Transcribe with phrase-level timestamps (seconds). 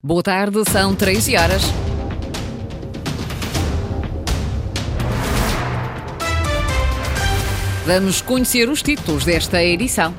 [0.00, 1.62] Boa tarde, são 13 horas.
[7.84, 10.14] Vamos conhecer os títulos desta edição.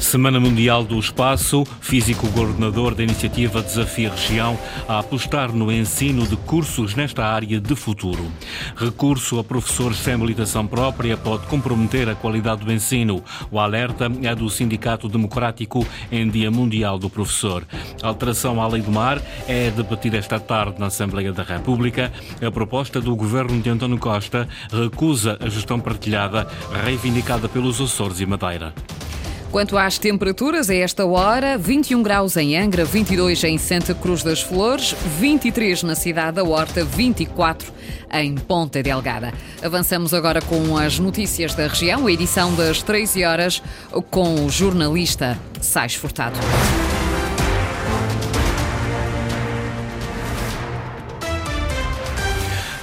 [0.00, 4.58] Semana Mundial do Espaço, físico coordenador da iniciativa Desafio Região
[4.88, 8.30] a apostar no ensino de cursos nesta área de futuro.
[8.76, 13.22] Recurso a professores sem habilitação própria pode comprometer a qualidade do ensino.
[13.50, 17.66] O alerta é do Sindicato Democrático em Dia Mundial do Professor.
[18.02, 22.12] A alteração à Lei do Mar é debatida esta tarde na Assembleia da República.
[22.40, 26.46] A proposta do governo de António Costa recusa a gestão partilhada
[26.84, 28.72] reivindicada pelos Açores e Madeira.
[29.50, 34.42] Quanto às temperaturas, a esta hora, 21 graus em Angra, 22 em Santa Cruz das
[34.42, 37.72] Flores, 23 na cidade da Horta, 24
[38.12, 39.32] em Ponta Delgada.
[39.62, 43.62] Avançamos agora com as notícias da região, a edição das 13 horas,
[44.10, 46.38] com o jornalista Sais Furtado.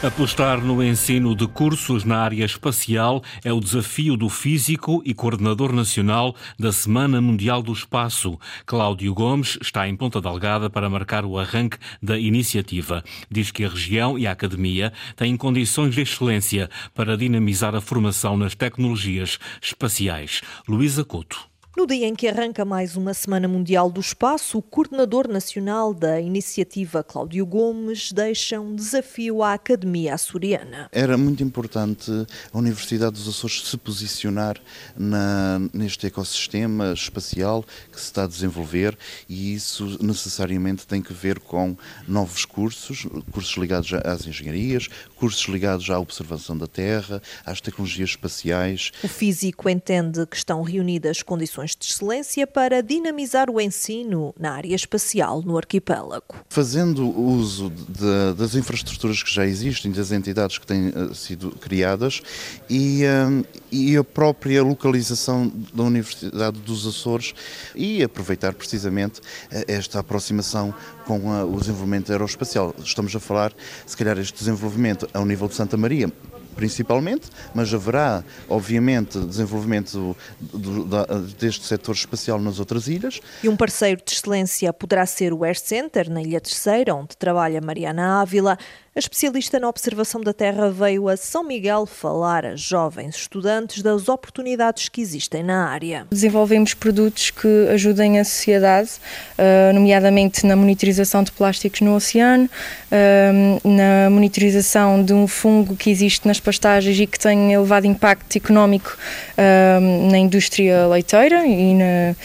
[0.04, 5.72] Apostar no ensino de cursos na área espacial é o desafio do físico e coordenador
[5.72, 8.38] nacional da Semana Mundial do Espaço.
[8.66, 13.04] Cláudio Gomes está em Ponta Delgada para marcar o arranque da iniciativa.
[13.32, 18.38] Diz que a região e a academia têm condições de excelência para dinamizar a formação
[18.38, 20.42] nas tecnologias espaciais.
[20.68, 21.55] Luísa Couto.
[21.78, 26.22] No dia em que arranca mais uma Semana Mundial do Espaço, o coordenador nacional da
[26.22, 30.88] iniciativa, Cláudio Gomes, deixa um desafio à Academia Açoriana.
[30.90, 32.10] Era muito importante
[32.54, 34.58] a Universidade dos Açores se posicionar
[34.96, 41.40] na, neste ecossistema espacial que se está a desenvolver e isso necessariamente tem que ver
[41.40, 41.76] com
[42.08, 44.88] novos cursos, cursos ligados às engenharias,
[45.18, 48.94] cursos ligados à observação da Terra, às tecnologias espaciais.
[49.04, 54.76] O físico entende que estão reunidas condições de excelência para dinamizar o ensino na área
[54.76, 56.36] espacial no arquipélago.
[56.50, 62.22] Fazendo uso de, das infraestruturas que já existem, das entidades que têm uh, sido criadas
[62.70, 67.34] e, uh, e a própria localização da Universidade dos Açores
[67.74, 69.24] e aproveitar precisamente uh,
[69.68, 70.74] esta aproximação
[71.06, 72.76] com o desenvolvimento aeroespacial.
[72.84, 73.54] Estamos a falar,
[73.86, 76.12] se calhar, este desenvolvimento ao nível de Santa Maria,
[76.56, 83.20] principalmente, mas haverá, obviamente, desenvolvimento do, do, deste setor espacial nas outras ilhas.
[83.44, 87.62] E um parceiro de excelência poderá ser o Air Center, na Ilha Terceira, onde trabalha
[87.62, 88.58] Mariana Ávila.
[88.98, 94.08] A especialista na observação da Terra veio a São Miguel falar a jovens estudantes das
[94.08, 96.08] oportunidades que existem na área.
[96.10, 98.92] Desenvolvemos produtos que ajudem a sociedade,
[99.38, 102.50] eh, nomeadamente na monitorização de plásticos no oceano,
[102.90, 103.34] eh,
[103.66, 108.98] na monitorização de um fungo que existe nas pastagens e que tem elevado impacto económico
[109.36, 109.78] eh,
[110.10, 112.16] na indústria leiteira e, na,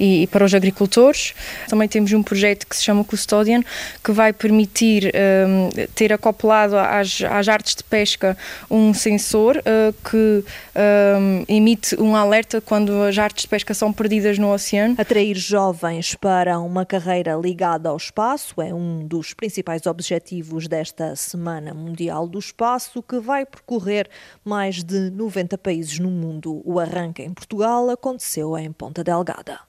[0.00, 1.34] e para os agricultores.
[1.68, 3.62] Também temos um projeto que se chama Custodian,
[4.02, 5.12] que vai permitir
[5.94, 8.36] ter acoplado às, às artes de pesca
[8.70, 10.44] um sensor uh, que
[11.18, 14.96] um, emite um alerta quando as artes de pesca são perdidas no oceano.
[14.98, 21.72] Atrair jovens para uma carreira ligada ao espaço é um dos principais objetivos desta Semana
[21.72, 24.08] Mundial do Espaço, que vai percorrer
[24.44, 26.62] mais de 90 países no mundo.
[26.64, 29.60] O arranque em Portugal aconteceu em Ponta Delgada.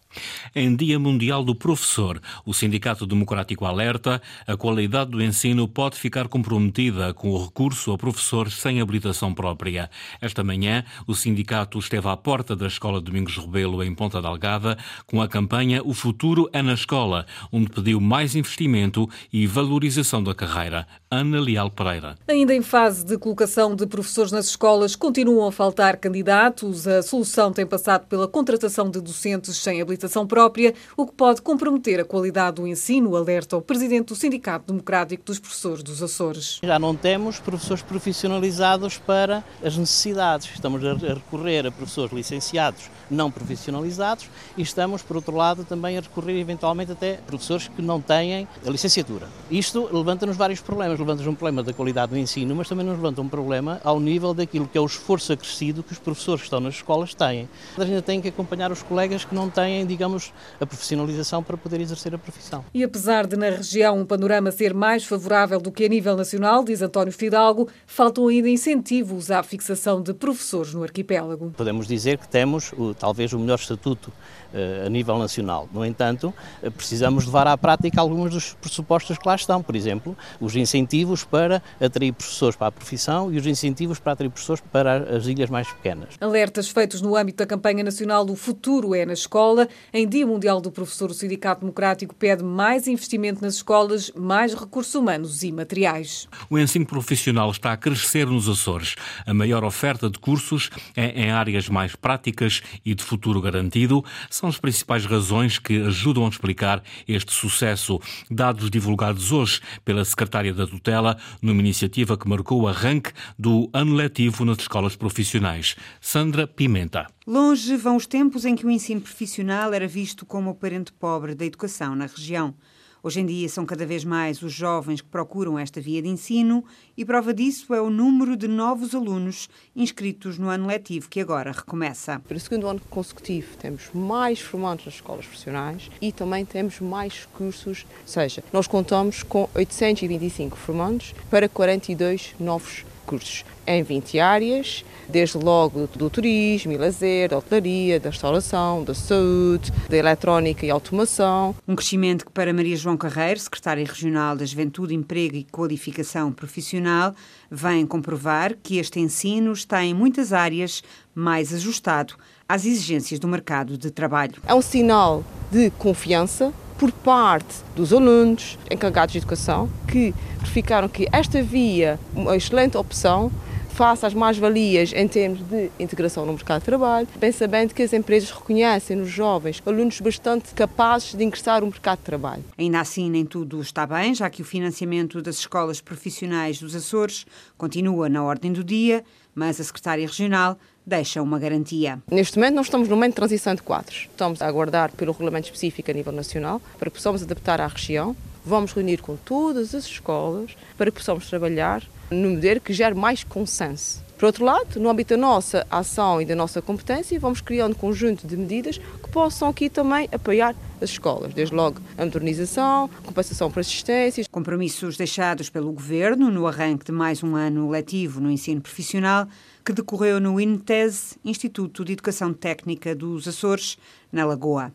[0.55, 6.27] Em Dia Mundial do Professor, o Sindicato Democrático alerta a qualidade do ensino pode ficar
[6.27, 9.89] comprometida com o recurso a professores sem habilitação própria.
[10.21, 15.21] Esta manhã, o sindicato esteve à porta da Escola Domingos Rebelo, em Ponta Delgada, com
[15.21, 20.87] a campanha O Futuro é na Escola, onde pediu mais investimento e valorização da carreira.
[21.11, 22.15] Ana Leal Pereira.
[22.27, 26.87] Ainda em fase de colocação de professores nas escolas, continuam a faltar candidatos.
[26.87, 29.96] A solução tem passado pela contratação de docentes sem habilitação
[30.27, 35.23] própria, o que pode comprometer a qualidade do ensino, alerta o presidente do Sindicato Democrático
[35.23, 36.59] dos Professores dos Açores.
[36.61, 40.49] Já não temos professores profissionalizados para as necessidades.
[40.53, 46.01] Estamos a recorrer a professores licenciados não profissionalizados e estamos, por outro lado, também a
[46.01, 49.27] recorrer eventualmente até professores que não têm a licenciatura.
[49.49, 52.95] Isto levanta-nos vários problemas nos levanta um problema da qualidade do ensino, mas também nos
[52.95, 56.47] levanta um problema ao nível daquilo que é o esforço acrescido que os professores que
[56.47, 57.47] estão nas escolas têm.
[57.77, 61.81] A gente tem que acompanhar os colegas que não têm, digamos, a profissionalização para poder
[61.81, 62.63] exercer a profissão.
[62.73, 66.63] E apesar de na região um panorama ser mais favorável do que a nível nacional,
[66.63, 71.53] diz António Fidalgo, faltam ainda incentivos à fixação de professores no arquipélago.
[71.57, 75.67] Podemos dizer que temos o, talvez o melhor estatuto uh, a nível nacional.
[75.73, 79.63] No entanto, uh, precisamos levar à prática alguns dos pressupostos que lá estão.
[79.63, 84.13] Por exemplo, os incentivos incentivos para atrair professores para a profissão e os incentivos para
[84.13, 86.15] atrair professores para as ilhas mais pequenas.
[86.19, 89.67] Alertas feitos no âmbito da campanha nacional do Futuro é na Escola.
[89.93, 94.93] Em Dia Mundial do Professor, o Sindicato Democrático pede mais investimento nas escolas, mais recursos
[94.95, 96.27] humanos e materiais.
[96.49, 98.95] O ensino profissional está a crescer nos Açores.
[99.25, 104.03] A maior oferta de cursos é em áreas mais práticas e de futuro garantido.
[104.29, 107.99] São as principais razões que ajudam a explicar este sucesso.
[108.29, 113.93] Dados divulgados hoje pela Secretária da Tutela numa iniciativa que marcou o arranque do ano
[113.93, 115.75] letivo nas escolas profissionais.
[116.01, 117.16] Sandra Pimenta.
[117.29, 121.35] Longe vão os tempos em que o ensino profissional era visto como o parente pobre
[121.35, 122.55] da educação na região.
[123.03, 126.63] Hoje em dia são cada vez mais os jovens que procuram esta via de ensino
[126.95, 131.51] e prova disso é o número de novos alunos inscritos no ano letivo que agora
[131.51, 132.17] recomeça.
[132.25, 137.25] Para o segundo ano consecutivo temos mais formandos nas escolas profissionais e também temos mais
[137.33, 144.85] cursos, ou seja, nós contamos com 825 formandos para 42 novos cursos em 20 áreas,
[145.07, 150.69] desde logo do turismo e lazer, da hotelaria, da restauração, da saúde, da eletrónica e
[150.69, 151.55] automação.
[151.67, 157.15] Um crescimento que para Maria João Carreiro, secretária regional da Juventude, Emprego e Qualificação Profissional,
[157.49, 160.83] vem comprovar que este ensino está em muitas áreas
[161.15, 162.15] mais ajustado
[162.47, 164.35] às exigências do mercado de trabalho.
[164.45, 171.07] É um sinal de confiança por parte dos alunos encarregados de educação que verificaram que
[171.11, 173.31] esta via uma excelente opção
[173.77, 177.93] face às mais-valias em termos de integração no mercado de trabalho, bem sabendo que as
[177.93, 182.43] empresas reconhecem nos jovens alunos bastante capazes de ingressar no mercado de trabalho.
[182.57, 187.27] Ainda assim, nem tudo está bem, já que o financiamento das escolas profissionais dos Açores
[187.55, 189.03] continua na ordem do dia,
[189.35, 192.01] mas a secretária regional deixa uma garantia.
[192.09, 194.07] Neste momento, nós estamos no momento de transição de quadros.
[194.09, 198.15] Estamos a aguardar pelo regulamento específico a nível nacional para que possamos adaptar à região.
[198.47, 203.21] Vamos reunir com todas as escolas para que possamos trabalhar no modelo que gere mais
[203.21, 204.01] consenso.
[204.17, 207.77] Por outro lado, no âmbito da nossa ação e da nossa competência, vamos criando um
[207.77, 213.51] conjunto de medidas que possam aqui também apoiar as escolas, desde logo a modernização, compensação
[213.51, 214.27] por assistências.
[214.29, 219.27] Compromissos deixados pelo Governo no arranque de mais um ano letivo no ensino profissional,
[219.65, 223.77] que decorreu no INTES, Instituto de Educação Técnica dos Açores,
[224.09, 224.71] na Lagoa.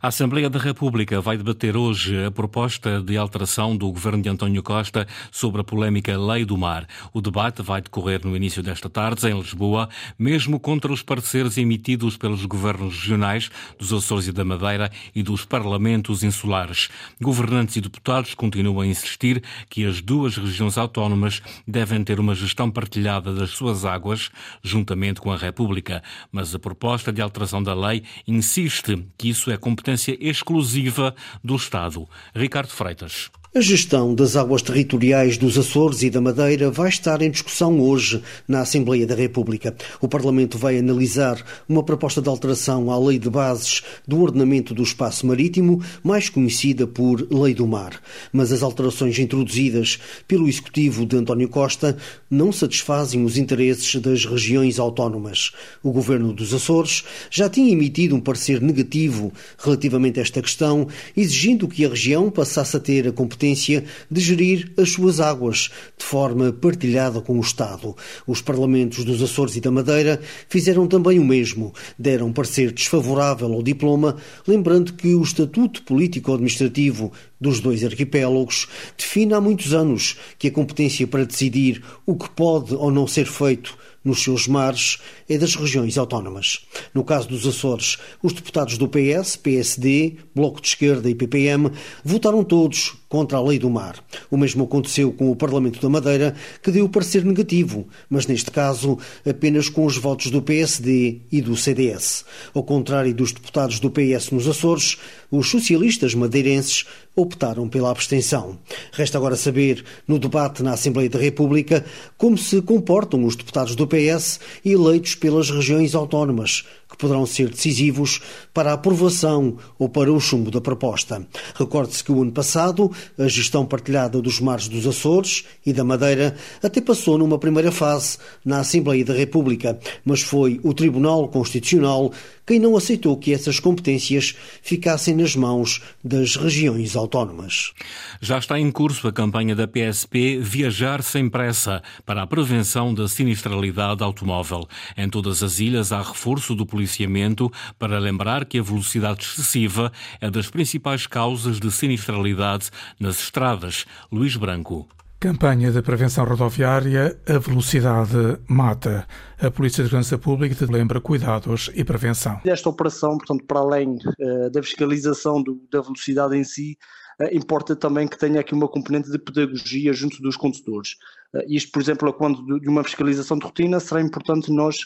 [0.00, 4.62] A Assembleia da República vai debater hoje a proposta de alteração do governo de António
[4.62, 6.86] Costa sobre a polémica Lei do Mar.
[7.12, 12.16] O debate vai decorrer no início desta tarde, em Lisboa, mesmo contra os pareceres emitidos
[12.16, 16.88] pelos governos regionais dos Açores e da Madeira e dos parlamentos insulares.
[17.20, 22.70] Governantes e deputados continuam a insistir que as duas regiões autónomas devem ter uma gestão
[22.70, 24.30] partilhada das suas águas,
[24.62, 26.04] juntamente com a República.
[26.30, 32.08] Mas a proposta de alteração da lei insiste que isso é competência exclusiva do Estado.
[32.34, 33.30] Ricardo Freitas.
[33.54, 38.22] A gestão das águas territoriais dos Açores e da Madeira vai estar em discussão hoje
[38.46, 39.74] na Assembleia da República.
[40.02, 44.82] O Parlamento vai analisar uma proposta de alteração à Lei de Bases do Ordenamento do
[44.82, 47.98] Espaço Marítimo, mais conhecida por Lei do Mar.
[48.34, 49.98] Mas as alterações introduzidas
[50.28, 51.96] pelo Executivo de António Costa
[52.30, 55.52] não satisfazem os interesses das regiões autónomas.
[55.82, 60.86] O Governo dos Açores já tinha emitido um parecer negativo relativamente a esta questão,
[61.16, 65.70] exigindo que a região passasse a ter a competência competência de gerir as suas águas
[65.96, 67.96] de forma partilhada com o Estado.
[68.26, 73.62] Os parlamentos dos Açores e da Madeira fizeram também o mesmo, deram parecer desfavorável ao
[73.62, 80.52] diploma, lembrando que o Estatuto Político-Administrativo dos dois arquipélagos define há muitos anos que a
[80.52, 84.98] competência para decidir o que pode ou não ser feito nos seus mares
[85.28, 86.66] é das regiões autónomas.
[86.94, 91.70] No caso dos Açores, os deputados do PS, PSD, Bloco de Esquerda e PPM
[92.04, 94.02] votaram todos contra a lei do mar.
[94.30, 98.98] O mesmo aconteceu com o Parlamento da Madeira, que deu parecer negativo, mas neste caso
[99.28, 102.24] apenas com os votos do PSD e do CDS.
[102.54, 104.98] Ao contrário dos deputados do PS nos Açores,
[105.30, 108.58] os socialistas madeirenses optaram pela abstenção.
[108.92, 111.84] Resta agora saber, no debate na Assembleia da República,
[112.16, 116.64] como se comportam os deputados do PS eleitos pelas regiões autónomas,
[116.98, 118.20] poderão ser decisivos
[118.52, 121.26] para a aprovação ou para o chumbo da proposta.
[121.54, 126.36] Recorde-se que o ano passado a gestão partilhada dos mares dos Açores e da Madeira
[126.62, 132.12] até passou numa primeira fase na Assembleia da República, mas foi o Tribunal Constitucional
[132.48, 137.74] quem não aceitou que essas competências ficassem nas mãos das regiões autónomas.
[138.22, 143.06] Já está em curso a campanha da PSP Viajar Sem Pressa para a prevenção da
[143.06, 144.66] sinistralidade automóvel.
[144.96, 150.30] Em todas as ilhas há reforço do policiamento para lembrar que a velocidade excessiva é
[150.30, 153.84] das principais causas de sinistralidade nas estradas.
[154.10, 154.88] Luís Branco.
[155.20, 159.04] Campanha de prevenção rodoviária, a velocidade mata.
[159.36, 162.40] A Polícia de Segurança Pública lembra cuidados e prevenção.
[162.44, 166.78] Esta operação, portanto, para além uh, da fiscalização do, da velocidade em si,
[167.20, 170.90] uh, importa também que tenha aqui uma componente de pedagogia junto dos condutores.
[171.34, 174.76] Uh, isto, por exemplo, quando de uma fiscalização de rotina, será importante nós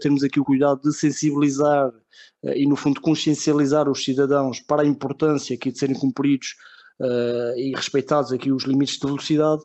[0.00, 1.90] termos aqui o cuidado de sensibilizar
[2.42, 6.54] e, no fundo, consciencializar os cidadãos para a importância aqui de serem cumpridos
[7.56, 9.62] e respeitados aqui os limites de velocidade,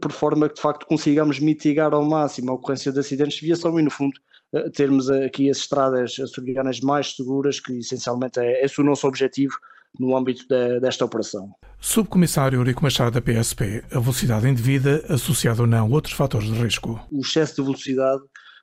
[0.00, 3.78] por forma que de facto consigamos mitigar ao máximo a ocorrência de acidentes de viação
[3.78, 4.14] e, no fundo,
[4.54, 9.54] eh, termos aqui as estradas açorianas mais seguras, que essencialmente é esse o nosso objetivo
[9.98, 11.52] no âmbito de, desta operação.
[11.80, 16.54] Subcomissário Eurico Machado da PSP, a velocidade indevida, associada ou não a outros fatores de
[16.54, 17.00] risco?
[17.10, 18.22] O excesso de velocidade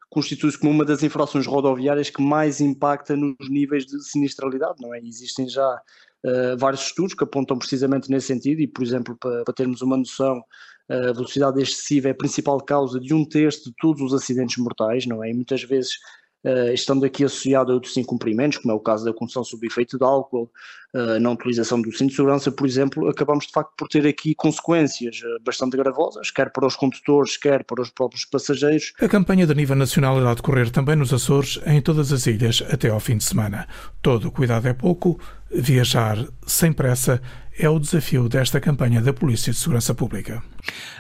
[0.10, 5.00] constitui-se como uma das infrações rodoviárias que mais impacta nos níveis de sinistralidade, não é?
[5.00, 5.82] Existem já
[6.25, 9.96] uh, vários estudos que apontam precisamente nesse sentido e, por exemplo, para, para termos uma
[9.96, 10.44] noção,
[10.91, 15.05] a velocidade excessiva é a principal causa de um terço de todos os acidentes mortais,
[15.05, 15.29] não é?
[15.29, 15.98] E muitas vezes
[16.43, 19.95] Uh, estando aqui associado a outros incumprimentos, como é o caso da condução sob efeito
[19.95, 20.50] de álcool,
[20.95, 24.33] uh, na utilização do cinto de segurança, por exemplo, acabamos de facto por ter aqui
[24.33, 28.91] consequências uh, bastante gravosas, quer para os condutores, quer para os próprios passageiros.
[29.00, 32.89] A campanha de nível nacional irá decorrer também nos Açores, em todas as ilhas, até
[32.89, 33.67] ao fim de semana.
[34.01, 35.19] Todo cuidado é pouco,
[35.51, 36.17] viajar
[36.48, 37.21] sem pressa
[37.62, 40.41] é o desafio desta campanha da Polícia de Segurança Pública.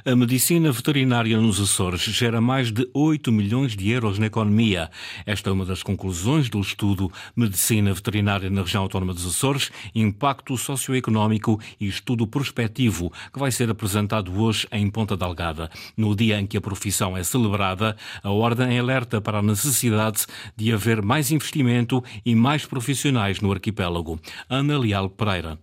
[0.05, 4.91] A medicina veterinária nos Açores gera mais de 8 milhões de euros na economia.
[5.25, 10.55] Esta é uma das conclusões do estudo Medicina Veterinária na Região Autónoma dos Açores, Impacto
[10.55, 15.67] Socioeconómico e Estudo Prospectivo, que vai ser apresentado hoje em Ponta Delgada.
[15.97, 20.71] No dia em que a profissão é celebrada, a Ordem alerta para a necessidade de
[20.71, 24.19] haver mais investimento e mais profissionais no arquipélago.
[24.47, 25.57] Ana Leal Pereira.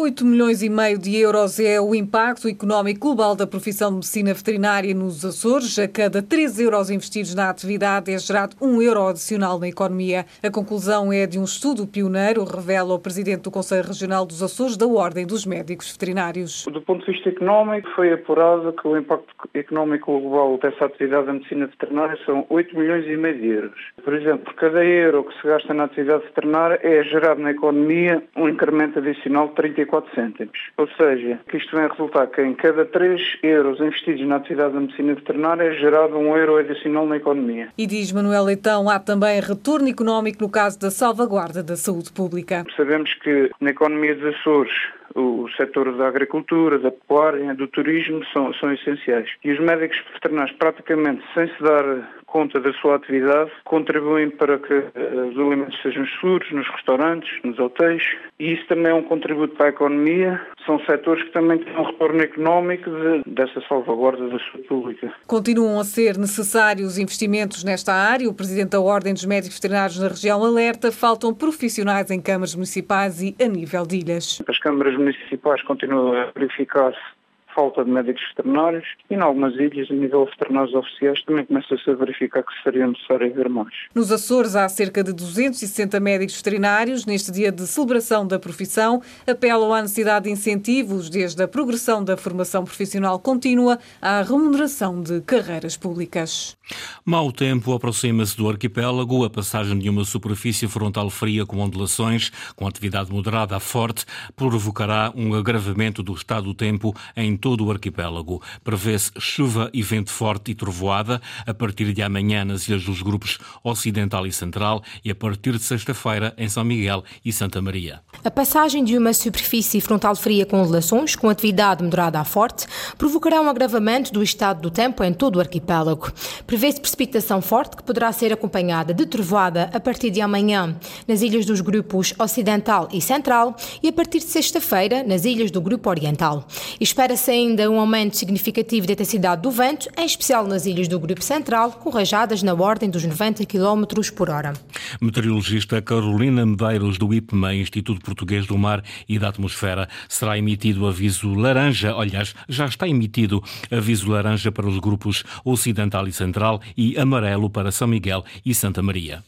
[0.00, 4.32] 8 milhões e meio de euros é o impacto económico global da profissão de medicina
[4.32, 5.76] veterinária nos Açores.
[5.76, 10.24] A cada 3 euros investidos na atividade é gerado 1 euro adicional na economia.
[10.40, 14.76] A conclusão é de um estudo pioneiro, revela o presidente do Conselho Regional dos Açores
[14.76, 16.64] da Ordem dos Médicos Veterinários.
[16.66, 21.32] Do ponto de vista económico, foi apurado que o impacto económico global dessa atividade da
[21.32, 23.80] medicina veterinária são 8 milhões e meio de euros.
[24.04, 28.22] Por exemplo, por cada euro que se gasta na atividade veterinária é gerado na economia
[28.36, 30.58] um incremento adicional de 34 34 cêntimos.
[30.76, 34.74] Ou seja, que isto vem a resultar que em cada 3 euros investidos na atividade
[34.74, 37.68] da medicina veterinária é gerado um euro adicional na economia.
[37.76, 42.64] E diz Manuel Leitão, há também retorno económico no caso da salvaguarda da saúde pública.
[42.76, 44.72] Sabemos que na economia dos Açores
[45.14, 49.28] o setor da agricultura, da pecuária, do turismo são, são essenciais.
[49.44, 54.74] E os médicos veterinários, praticamente sem se dar conta da sua atividade, contribuem para que
[54.74, 58.02] eh, os alimentos sejam seguros nos restaurantes, nos hotéis,
[58.38, 60.40] e isso também é um contributo para a economia.
[60.66, 65.12] São setores que também têm um retorno económico de, dessa salvaguarda da saúde pública.
[65.26, 68.28] Continuam a ser necessários investimentos nesta área.
[68.28, 73.22] O Presidente da Ordem dos Médicos Veterinários na região alerta, faltam profissionais em câmaras municipais
[73.22, 74.42] e a nível de ilhas.
[74.46, 77.17] As câmaras municipais continuam a verificar-se
[77.58, 81.90] falta de médicos veterinários e, em algumas ilhas, a nível de veterinários oficiais, também começa-se
[81.90, 83.74] a verificar que seria necessário haver mais.
[83.92, 87.04] Nos Açores há cerca de 260 médicos veterinários.
[87.04, 92.16] Neste dia de celebração da profissão, apelam à necessidade de incentivos, desde a progressão da
[92.16, 96.56] formação profissional contínua à remuneração de carreiras públicas.
[97.04, 99.24] Mau tempo aproxima-se do arquipélago.
[99.24, 104.04] A passagem de uma superfície frontal fria com ondulações, com atividade moderada a forte,
[104.36, 108.42] provocará um agravamento do estado do tempo em todo o arquipélago.
[108.62, 113.38] Prevê-se chuva e vento forte e trovoada a partir de amanhã nas ilhas dos grupos
[113.64, 118.00] Ocidental e Central e a partir de sexta-feira em São Miguel e Santa Maria.
[118.24, 123.40] A passagem de uma superfície frontal fria com ondulações, com atividade moderada a forte, provocará
[123.40, 126.12] um agravamento do estado do tempo em todo o arquipélago.
[126.46, 130.76] Prevê-se precipitação forte que poderá ser acompanhada de trovoada a partir de amanhã
[131.06, 135.60] nas ilhas dos grupos Ocidental e Central e a partir de sexta-feira nas ilhas do
[135.60, 136.46] Grupo Oriental.
[136.80, 141.22] Espera-se ainda um aumento significativo da intensidade do vento, em especial nas ilhas do Grupo
[141.22, 144.52] Central, com rajadas na ordem dos 90 km por hora.
[145.00, 151.34] Meteorologista Carolina Medeiros, do IPMA, Instituto Português do Mar e da Atmosfera, será emitido aviso
[151.34, 151.94] laranja.
[151.94, 157.70] Aliás, já está emitido aviso laranja para os grupos Ocidental e Central e amarelo para
[157.70, 159.22] São Miguel e Santa Maria.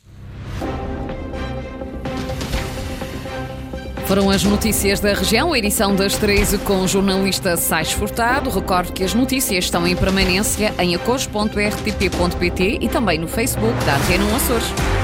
[4.10, 8.50] Foram as notícias da região, edição das 13 com o jornalista Sais Furtado.
[8.50, 14.34] Recordo que as notícias estão em permanência em acores.rtp.pt e também no Facebook da Antena
[14.34, 14.99] Açores.